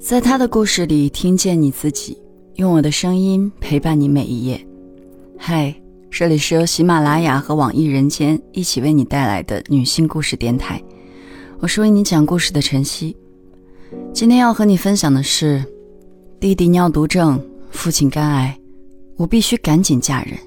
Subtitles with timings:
[0.00, 2.16] 在他的故事里听见你自己，
[2.54, 4.64] 用我的声音陪伴你每一页。
[5.36, 5.74] 嗨，
[6.08, 10.80] 这里是由喜马拉雅和网易人间一起为你带来的女性故事电台，
[11.58, 13.16] 我是为你讲故事的晨曦。
[14.12, 15.64] 今天要和你分享的是，
[16.38, 18.56] 弟弟尿毒症，父亲肝癌，
[19.16, 20.38] 我必须赶紧嫁人。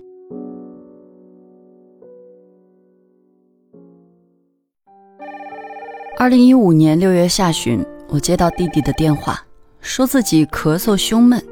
[6.17, 7.85] 二零一五年六月下旬。
[8.13, 9.41] 我接到弟弟的电话，
[9.81, 11.43] 说自己咳嗽胸闷，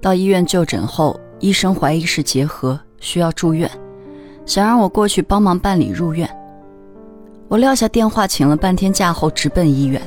[0.00, 3.70] 到医院就诊后，医生怀疑是结核，需要住院，
[4.44, 6.28] 想让我过去帮忙办理入院。
[7.46, 10.00] 我撂下电话，请了半天假后，直奔医院。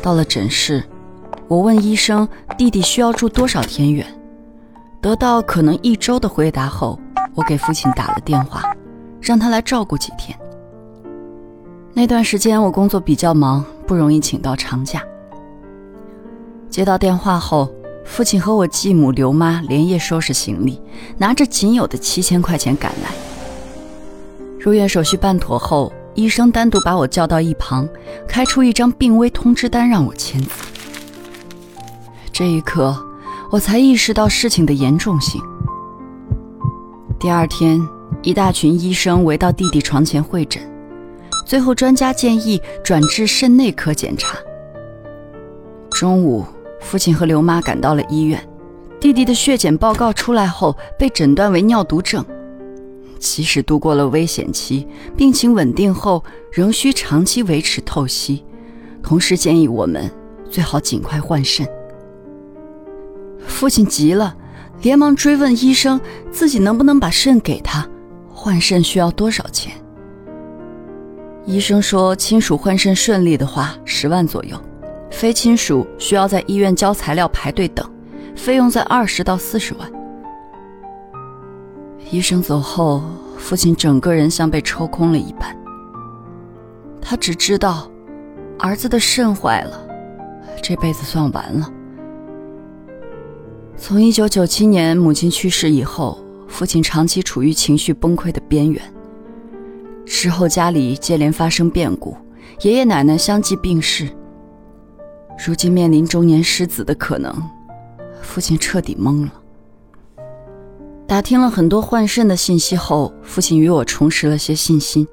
[0.00, 0.82] 到了诊室，
[1.48, 2.26] 我问医生
[2.56, 4.06] 弟弟需要住多少天院，
[5.00, 6.98] 得到可能一周的回答后，
[7.34, 8.62] 我给父亲打了电话，
[9.20, 10.38] 让他来照顾几天。
[11.92, 13.64] 那段时间我工作比较忙。
[13.86, 15.02] 不容易请到长假。
[16.74, 17.72] 接到电话后，
[18.04, 20.82] 父亲和我继母刘妈连夜收拾行李，
[21.16, 23.10] 拿着仅有的七千块钱赶来。
[24.58, 27.88] 入院手续办妥后，医生单独把我叫到一旁，
[28.26, 30.64] 开出一张病危通知单让我签字。
[32.32, 32.92] 这一刻，
[33.52, 35.40] 我才意识到事情的严重性。
[37.20, 37.80] 第二天，
[38.20, 40.60] 一大群医生围到弟弟床前会诊。
[41.46, 44.36] 最后，专家建议转至肾内科检查。
[45.92, 46.44] 中午，
[46.84, 48.40] 父亲和刘妈赶到了医院，
[49.00, 52.24] 弟弟的血检报告出来后，被诊断为尿毒症。
[53.18, 58.44] 即使度过了危险期，病情稳定后，仍需长期维持透析，
[59.02, 60.08] 同时建议我们
[60.50, 61.66] 最好尽快换肾。
[63.46, 64.36] 父亲急了，
[64.82, 65.98] 连忙追问医生，
[66.30, 67.88] 自己能不能把肾给他？
[68.30, 69.72] 换肾需要多少钱？
[71.46, 74.56] 医生说，亲属换肾顺利的话，十万左右；
[75.14, 77.88] 非亲属需要在医院交材料、排队等，
[78.34, 79.90] 费用在二十到四十万。
[82.10, 83.00] 医生走后，
[83.38, 85.56] 父亲整个人像被抽空了一般。
[87.00, 87.88] 他只知道，
[88.58, 89.86] 儿子的肾坏了，
[90.60, 91.72] 这辈子算完了。
[93.76, 96.18] 从一九九七年母亲去世以后，
[96.48, 98.82] 父亲长期处于情绪崩溃的边缘。
[100.04, 102.16] 之后家里接连发生变故，
[102.62, 104.08] 爷爷奶奶相继病逝。
[105.36, 107.34] 如今面临中年失子的可能，
[108.22, 109.32] 父亲彻底懵了。
[111.06, 115.06] 打听了很多换肾的信息后，父亲与我重拾了些信心。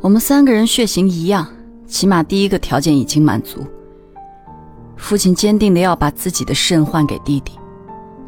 [0.00, 1.48] 我们三个人血型一样，
[1.86, 3.66] 起码第一个条件已经满足。
[4.96, 7.52] 父亲坚定的要把自己的肾换给弟弟，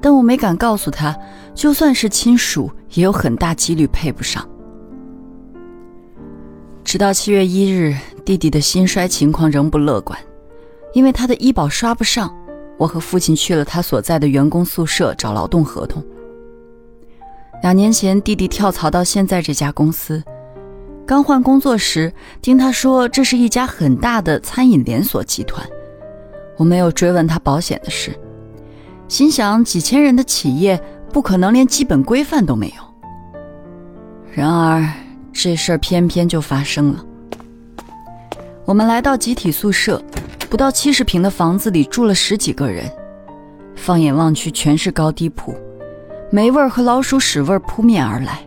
[0.01, 1.17] 但我没敢告诉他，
[1.55, 4.47] 就算是亲属，也有很大几率配不上。
[6.83, 10.19] 直到七月一日，弟弟的心衰情况仍不乐观，
[10.97, 12.35] 因为他的医保刷不上。
[12.79, 16.03] 我和父亲去了他所在的员工宿舍找劳动合同。
[17.63, 20.23] 两年前，弟弟跳槽到现在这家公司，
[21.07, 25.67] 刚换工作时，听他说这是一家很大的餐饮连锁集团。
[26.57, 28.19] 我没有追问他保险的事，
[29.07, 32.83] 心想几千人的企业不可能连基本规范都没有。
[34.33, 34.83] 然而。
[35.39, 37.05] 这事儿偏偏就发生了。
[38.65, 40.03] 我们来到集体宿舍，
[40.57, 42.91] 不到七十平的房子里住了十几个人，
[43.75, 45.55] 放眼望去全是高低铺，
[46.31, 48.41] 霉味儿和老鼠屎味儿扑面而来。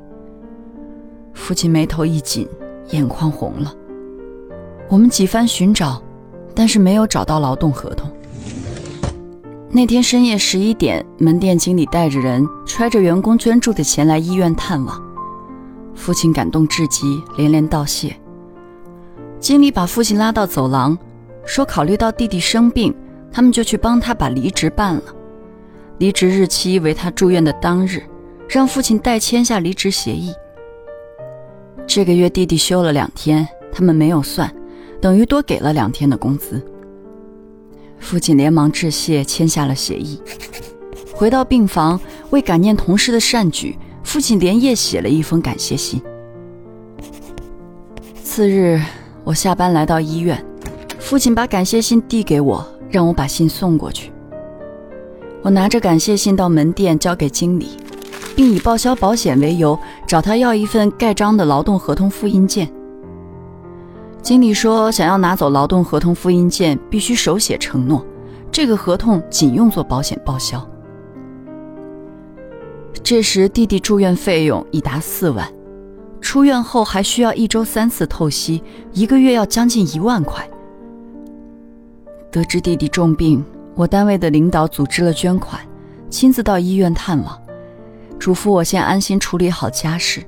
[1.35, 2.49] 父亲眉头一紧，
[2.89, 3.71] 眼眶红了。
[4.87, 6.01] 我们几番寻找，
[6.55, 8.09] 但是没有找到劳动合同。
[9.69, 14.99] 那天深夜十一点，门店经理带着人，揣着员工捐助的钱来医院探望。
[15.93, 18.19] 父亲感动至极，连连道谢。
[19.39, 20.97] 经理把父亲拉到走廊，
[21.49, 22.93] 说：“考虑到弟弟生病，
[23.31, 25.03] 他们就去帮他把离职办了。
[25.97, 28.03] 离职日期为他住院的当日，
[28.47, 30.31] 让父亲代签下离职协议。
[31.87, 34.53] 这个月弟弟休了两天，他们没有算，
[35.01, 36.63] 等于多给了两天的工资。”
[37.97, 40.21] 父亲连忙致谢，签下了协议。
[41.15, 43.75] 回到病房，为感念同事的善举。
[44.03, 45.99] 父亲连夜写了一封感谢信。
[48.23, 48.79] 次日，
[49.23, 50.43] 我下班来到医院，
[51.09, 54.11] 父亲把感谢信递给我，让我把信送过去。
[55.41, 57.69] 我拿着感谢信到门店交给经理，
[58.35, 59.75] 并以报销保险为由
[60.07, 62.71] 找他要一份盖章的劳动合同复印件。
[64.21, 68.05] 经理说，想要拿走劳动合同复印件，必须手写承诺，
[68.51, 70.63] 这个合同仅用作保险报销。
[73.01, 75.51] 这时，弟弟住院费用已达四万，
[76.21, 78.61] 出院后还需要一周三次透析，
[78.93, 80.47] 一个月要将近一万块。
[82.31, 83.43] 得知弟弟重病，
[83.73, 85.59] 我单位的领导组织了捐款，
[86.09, 87.41] 亲自到医院探望，
[88.19, 90.21] 嘱咐我先安心处理好家事。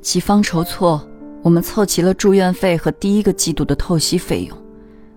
[0.00, 1.06] 几方筹措，
[1.42, 4.56] 我们凑齐了住院费和第一个季度的透析费用，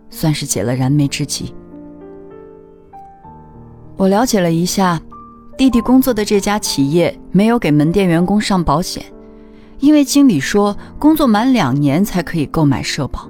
[0.09, 1.53] 算是解了燃眉之急。
[3.95, 5.01] 我了解了一下，
[5.57, 9.01] 弟弟工作的这家企业没有给门店员工上保险，
[9.79, 13.29] 因为经理说工作满两年才可以购买社保。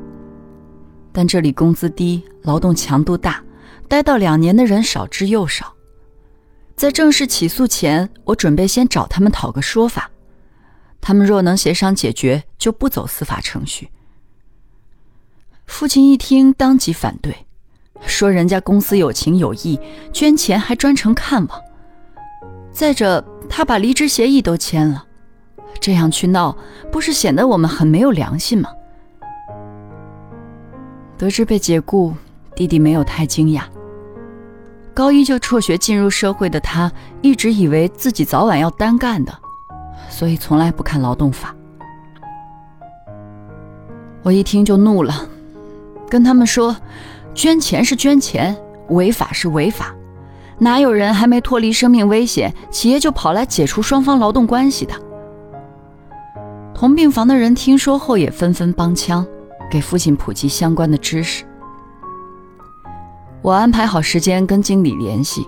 [1.17, 3.43] 但这里工资低，劳动强度大，
[3.87, 5.73] 待到两年的人少之又少。
[6.75, 10.11] 在正式起诉前，我准备先找他们讨个说法。
[11.01, 13.89] 他们若能协商解决，就不走司法程序。
[15.65, 17.35] 父亲一听，当即反对，
[18.05, 19.79] 说人家公司有情有义，
[20.13, 21.59] 捐钱还专程看望。
[22.71, 25.07] 再者，他把离职协议都签了，
[25.79, 26.55] 这样去闹，
[26.91, 28.69] 不是显得我们很没有良心吗？
[31.17, 32.13] 得知被解雇，
[32.55, 33.61] 弟弟没有太惊讶。
[34.93, 36.91] 高一就辍学进入社会的他，
[37.21, 39.33] 一直以为自己早晚要单干的，
[40.09, 41.55] 所以从来不看劳动法。
[44.23, 45.27] 我一听就怒了，
[46.09, 46.75] 跟他们说
[47.33, 48.55] ：“捐钱是捐钱，
[48.89, 49.95] 违法是违法，
[50.59, 54.93] 哪有人还没脱离生命危险，企业就跑来解除双方劳动关系的？”
[56.75, 59.25] 同病房的人听说后也纷纷帮腔。
[59.69, 61.45] 给父亲普及相关的知识。
[63.41, 65.47] 我安排好时间跟经理联系，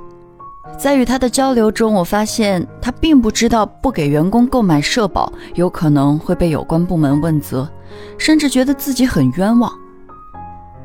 [0.78, 7.70] 在与他的交流中，我发现他并不知道不给员工购买社保有可能会被有关部门问责，
[8.18, 9.72] 甚至觉得自己很冤枉。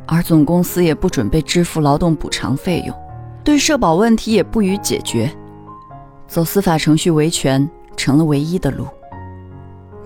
[0.06, 2.94] 而总公司也不准备支付劳动补偿费用，
[3.44, 5.30] 对社保问题也不予解决，
[6.26, 8.86] 走司法程序维权成了唯一的路。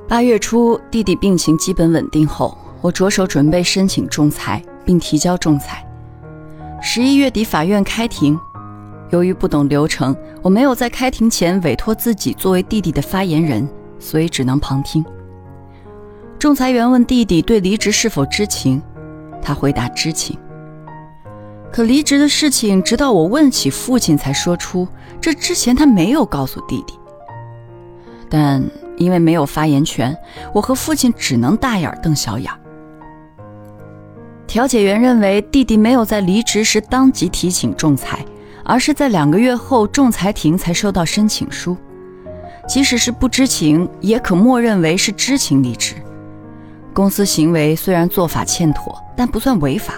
[0.06, 2.56] 八月初，弟弟病情基本稳定后。
[2.80, 5.84] 我着手准备申请仲裁，并提交仲裁。
[6.80, 8.38] 十一月底法院开庭，
[9.10, 15.04] 由于不懂流程，我没有在开庭前委托自己作为弟弟的发言人，所以只能旁听。
[16.38, 18.80] 仲裁员问弟弟对离职是否知情，
[19.42, 20.38] 他回答知情。
[21.72, 24.86] 可离职的事情，直到我问起父亲才说出，
[25.20, 26.94] 这之前他没有告诉弟弟。
[28.30, 28.62] 但
[28.96, 30.16] 因为没有发言权，
[30.54, 32.50] 我和父亲只能大眼瞪小眼。
[34.48, 38.24] 调解员认为，弟弟没有在离职时当即提请仲裁，
[38.64, 41.76] 而是在两个月后仲裁庭才收到申请书。
[42.66, 45.94] 即使是不知情，也可默认为是知情离职。
[46.94, 49.94] 公司行为虽然做法欠妥，但不算违法。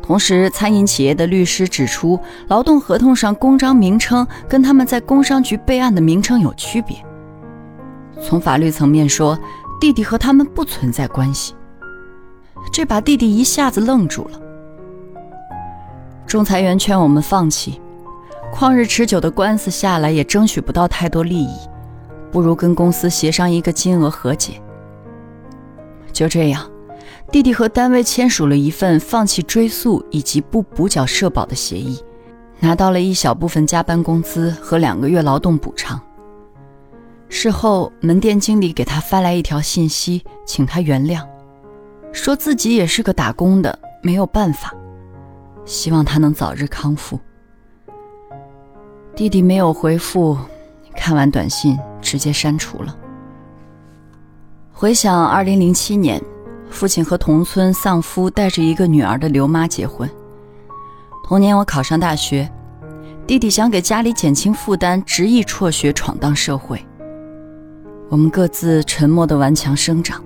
[0.00, 6.96] 同时，餐饮企业的律师指出，劳动合同上公章名称跟他们在工商局备案的名称有区别。
[8.22, 9.36] 从法律层面说，
[9.80, 11.54] 弟弟和他们不存在关系。
[12.72, 14.40] 这把弟弟一下子愣住了。
[16.26, 17.80] 仲裁员劝我们放弃，
[18.54, 21.56] 旷日持久的官司下来也争取不到太多利益，
[22.30, 24.60] 不如跟公司协商一个金额和解。
[26.12, 26.70] 就这样，
[27.32, 31.98] 弟弟和单位签署了一份放弃追诉以及不补缴社保的协议，
[32.60, 36.00] 拿到了一小部分加班工资和两个月劳动补偿。
[37.28, 41.24] 事后，门店经理给他发来一条信息，请他原谅。
[42.12, 44.74] 说自己也是个打工的，没有办法，
[45.64, 47.18] 希望他能早日康复。
[49.14, 50.36] 弟弟没有回复，
[50.96, 52.96] 看完短信直接删除了。
[54.72, 56.20] 回想二零零七年，
[56.70, 60.08] 父亲和同村丧夫带着一个女儿的刘妈结婚。
[61.24, 62.50] 同年我考上大学，
[63.26, 66.84] 弟弟想给家里减轻负担，执意辍学闯荡社会。
[68.08, 70.22] 我们各自沉默的顽强生长。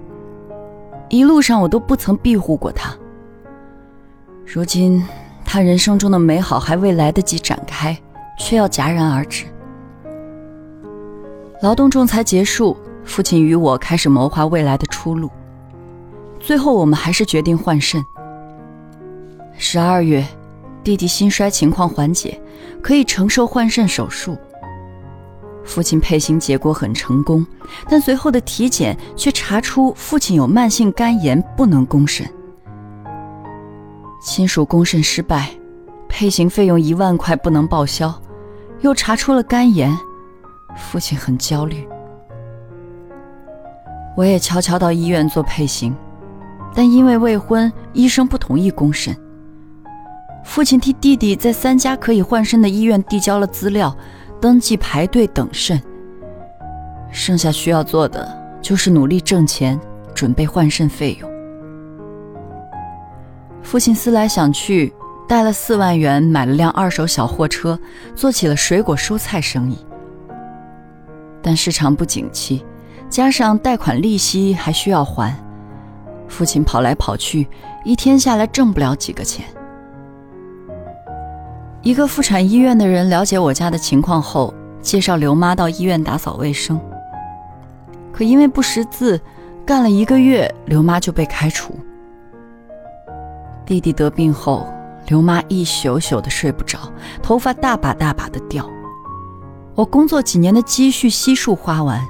[1.15, 2.93] 一路上我都不曾庇护过他。
[4.45, 5.07] 如今，
[5.45, 7.97] 他人生中的美好还未来得及展开，
[8.37, 9.45] 却要戛然而止。
[11.63, 15.31] 劳动仲裁结束，父亲与我开始谋划未来的出路。
[16.41, 18.05] 最后，我们还是决定换肾。
[19.57, 20.27] 十二月，
[20.83, 22.41] 弟弟心衰情况缓解，
[22.83, 24.37] 可以承受换肾手术。
[25.65, 27.45] 父亲配型结果很成功，
[27.89, 32.29] 但随后的体检却查出父亲有慢性肝炎，不能供肾。
[34.23, 35.51] 亲属供肾失败，
[36.09, 38.15] 配型费用一万块不能报销，
[38.81, 39.95] 又查出了肝炎，
[40.77, 41.87] 父亲很焦虑。
[44.17, 45.95] 我也悄悄到医院做配型，
[46.75, 49.17] 但因为未婚，医生不同意供肾。
[50.45, 53.97] 父亲替弟弟在三家可以换肾的医院递交了资料。
[54.41, 55.81] 登记排队等肾，
[57.11, 58.29] 剩下需要做的
[58.61, 59.79] 就是努力挣钱，
[60.15, 61.31] 准备换肾费用。
[63.63, 64.93] 父亲思来想去，
[65.27, 67.79] 带了四万元买了辆二手小货车，
[68.15, 69.79] 做起了水果蔬菜生意。
[71.41, 72.65] 但市场不景气，
[73.09, 75.35] 加上贷款利息还需要还，
[76.29, 77.49] 父亲跑来跑去，
[77.85, 79.47] 一天下来挣不了几个钱。
[81.85, 86.81] 一个妇产医院的人了解我家的情况后，介绍刘妈到医院打扫卫生。
[88.11, 89.21] 可因为不识字，
[89.67, 91.75] 干了一个月，刘妈就被开除。
[93.67, 94.67] 弟弟得病后，
[95.09, 96.79] 刘妈一宿宿的睡不着，
[97.23, 98.67] 头发大把大把的掉。
[99.75, 102.01] 我工作几年的积蓄悉数花完，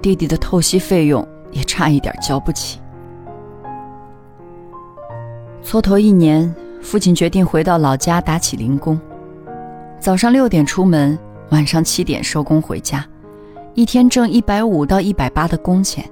[0.00, 2.78] 弟弟的透析费用也差一点交不起。
[5.64, 9.00] 蹉跎一年，父亲决定回到老家打起零工，
[10.00, 11.18] 早上六点出门，
[11.50, 13.06] 晚上七点收工回家，
[13.74, 16.08] 一天挣一百五到一百八的工钱。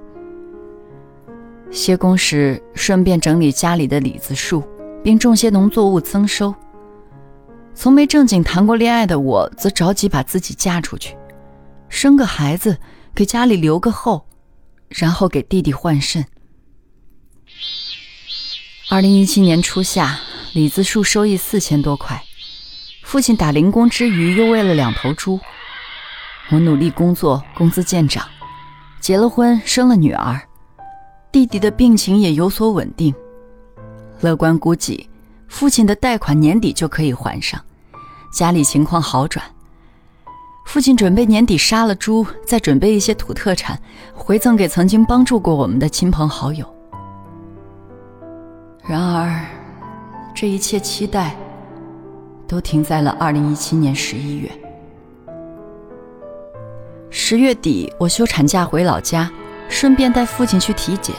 [1.71, 4.63] 歇工时，顺便整理家里的李子树，
[5.03, 6.53] 并种些农作物增收。
[7.75, 11.15] 从没正经谈过恋爱的我，则着急把自己嫁出去，
[11.87, 12.77] 生个孩子，
[13.13, 14.25] 给家里留个后，
[14.87, 16.25] 然后给弟弟换肾。
[18.89, 20.19] 二零一七年初夏，
[20.53, 22.23] 李子树收益四千多块，
[23.03, 25.39] 父亲打零工之余，又喂了两头猪。
[26.49, 28.27] 我努力工作，工资见涨，
[28.99, 30.41] 结了婚，生了女儿。
[31.31, 33.13] 弟弟的病情也有所稳定，
[34.21, 35.07] 乐观估计，
[35.47, 37.61] 父亲的贷款年底就可以还上，
[38.33, 39.45] 家里情况好转。
[40.65, 43.79] 父亲准备年底杀了猪，再准备一些土特产，
[44.15, 46.65] 回赠给曾经帮助过我们的亲朋好友。
[48.83, 49.45] 然而，
[50.41, 51.35] 这一切期待，
[52.47, 54.49] 都停在了二零一七年十一月。
[57.09, 59.29] 十月底，我休产假回老家。
[59.67, 61.13] 顺便带父亲去体检，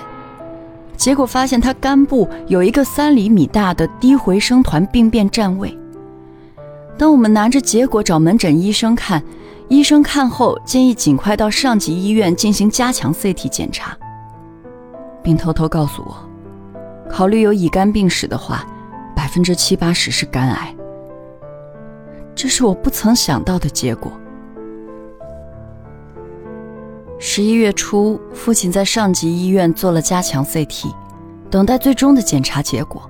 [0.96, 5.78] 结果发现他肝部有一个三厘米大的低回声团病变占位。
[6.96, 9.22] 当我们拿着结果找门诊医生看，
[9.68, 13.94] 医生看后建议尽快到上级医院进行加强 CT 检查，
[15.22, 16.16] 并偷偷告诉我，
[17.10, 18.66] 考虑有乙肝病史的话，
[19.20, 20.74] 百分之七八十是肝癌。
[22.34, 24.10] 这是我不曾想到的结果。
[27.18, 30.90] 十一月初，父亲在上级医院做了加强 CT，
[31.50, 33.02] 等待最终的检查结果。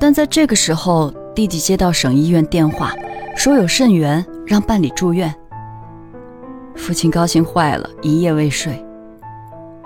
[0.00, 2.94] 但在这个时候，弟弟接到省医院电话，
[3.36, 5.34] 说有肾源，让办理住院。
[6.74, 8.82] 父亲高兴坏了，一夜未睡。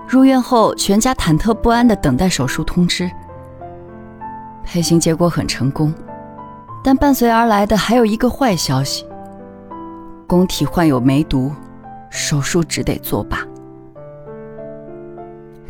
[0.07, 3.11] 入院后，全家忐忑不安地等待手术通知。
[4.73, 5.93] 配型结果很成功，
[6.81, 9.05] 但伴随而来的还有一个坏消息：
[10.29, 11.51] 宫体患有梅毒。
[12.09, 13.39] 手术只得作罢。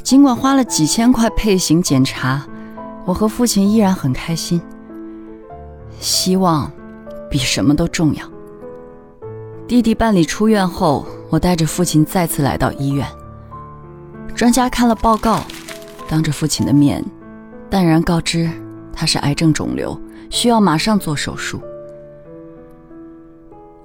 [0.03, 2.47] 尽管花了几千块配型检查，
[3.05, 4.61] 我和父亲依然很开心。
[5.99, 6.71] 希望
[7.31, 8.25] 比什么都重要。
[9.67, 13.07] 弟弟办理出院后，我带着父亲再次来到医院。
[14.35, 15.43] 专家看了报告，
[16.09, 17.05] 当着父亲的面，
[17.69, 18.51] 淡然告知
[19.01, 21.59] 他是癌症肿瘤，需要马上做手术。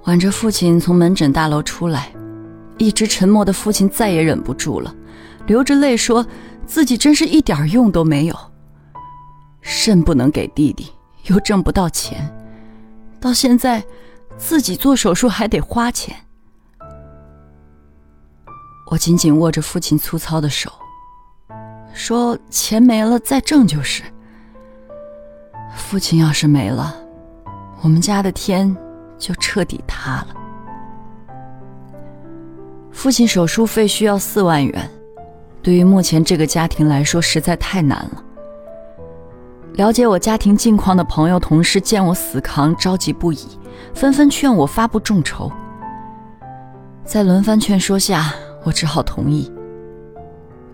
[0.04, 2.12] 挽着父亲从门诊大楼出来。
[2.76, 4.94] 一直沉默的父亲再也忍不住了，
[5.46, 6.26] 流着泪说
[6.68, 8.36] ：“自己真是一点用都没有，
[9.62, 10.92] 肾不能给弟弟，
[11.28, 12.30] 又挣不到钱，
[13.18, 13.82] 到现在
[14.36, 16.14] 自己做手术还得花钱。”
[18.92, 20.70] 我紧紧握着父亲粗糙的手，
[21.94, 24.02] 说：“钱没了再挣就是。
[25.76, 26.94] 父亲要是没了，
[27.82, 28.74] 我们家的天
[29.16, 30.28] 就彻底塌了。”
[32.90, 34.90] 父亲手术费需要四万元，
[35.62, 38.22] 对于目前这个家庭来说实在太难了。
[39.74, 43.38] 了解我家庭近况的朋友、同事见我死扛，着急不已，
[43.94, 45.52] 纷纷劝我发布众筹。
[47.04, 48.32] 在轮番劝说下，
[48.64, 49.52] 我只好同意。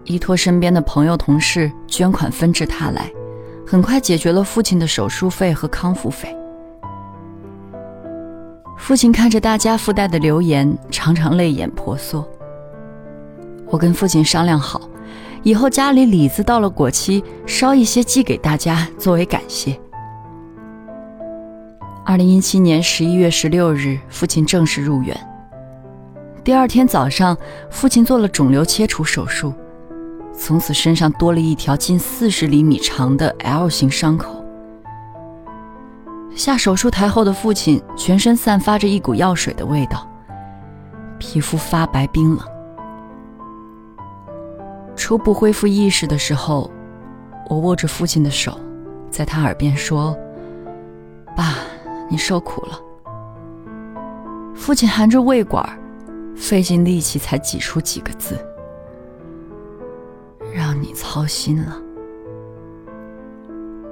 [0.05, 3.11] 依托身边的朋友、同事捐款纷至沓来，
[3.73, 6.37] 很快解决了父亲的手术费和康复费。
[8.77, 12.23] 父亲看着大家附带的留言，常常泪眼婆娑。
[13.69, 14.79] 我跟父亲商量好，
[15.43, 19.81] 以后家里李子到了果期，烧一些寄给大家作为感谢。
[22.05, 25.19] 二零一七年十一月十六日，父亲正式入院。
[26.45, 27.35] 第二天早上，
[27.71, 29.55] 父亲做了肿瘤切除手术，
[30.35, 34.45] 从此身上多了一条近四十厘米长的 L 型伤口。
[36.35, 40.09] 下手术台后的父亲全身散发着一股药水的味道，
[41.19, 42.41] 皮肤发白冰冷。
[44.97, 46.71] 初步恢复意识的时候，
[47.49, 48.59] 我握着父亲的手，
[49.11, 50.17] 在他耳边说
[51.37, 51.55] ：“爸，
[52.09, 52.81] 你受苦了。”
[54.55, 55.69] 父亲含着胃管，
[56.37, 58.37] 费尽力气才挤出几个字
[60.93, 61.81] ：“操心了。”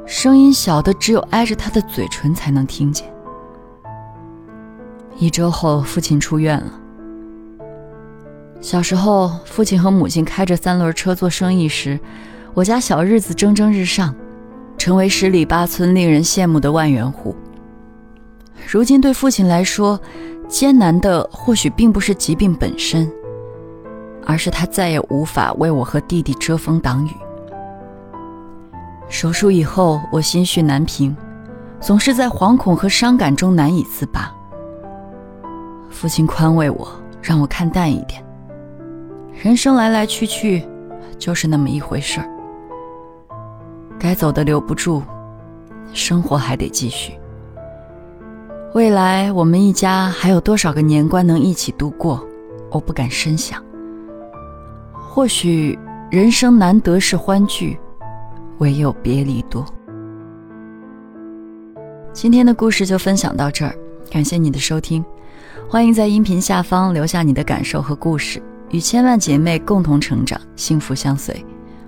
[0.07, 3.07] 声音小的只有挨着他的嘴唇才能听见。
[5.19, 6.81] 一周后，父亲出院了。
[8.61, 11.99] 小时候，父亲和母亲开着三轮车做生意时，
[12.55, 14.15] 我家小日子蒸蒸日上，
[14.77, 17.37] 成为十里八村令人羡慕的万元户。
[18.69, 20.01] 如今，对父亲来说，
[20.49, 23.11] 艰难的或许并不是疾病本身，
[24.31, 27.11] 而是他再也无法为我和弟弟遮风挡雨。
[29.09, 31.17] 手术以后，我心绪难平，
[31.81, 34.33] 总是在惶恐和伤感中难以自拔。
[35.91, 36.89] 父亲宽慰我，
[37.21, 38.25] 让我看淡一点。
[39.35, 40.65] 人生来来去去，
[41.19, 42.29] 就是那么一回事儿。
[43.99, 45.03] 该走的留不住，
[45.93, 47.15] 生活还得继续。
[48.75, 52.25] 未来我们一家还有多少个年关能一起度过？
[52.71, 53.61] 我不敢深想。
[55.13, 55.77] 或许
[56.09, 57.77] 人生难得是欢聚，
[58.59, 59.67] 唯有别离多。
[62.13, 63.75] 今天的故事就分享到这儿，
[64.09, 65.05] 感谢你的收听，
[65.69, 68.41] 欢迎在音频下方留下你的感受和故事，
[68.71, 71.45] 与千万姐妹共同成长，幸福相随。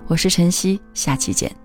[0.07, 1.62] 我是晨曦，下期见。